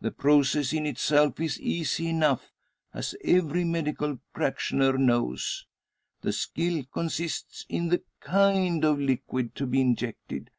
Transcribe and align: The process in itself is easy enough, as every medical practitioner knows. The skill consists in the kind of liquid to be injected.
The 0.00 0.10
process 0.10 0.72
in 0.72 0.86
itself 0.86 1.38
is 1.38 1.60
easy 1.60 2.08
enough, 2.08 2.50
as 2.92 3.14
every 3.22 3.62
medical 3.62 4.18
practitioner 4.34 4.98
knows. 4.98 5.66
The 6.22 6.32
skill 6.32 6.82
consists 6.92 7.64
in 7.68 7.86
the 7.90 8.02
kind 8.18 8.84
of 8.84 8.98
liquid 8.98 9.54
to 9.54 9.66
be 9.68 9.80
injected. 9.80 10.50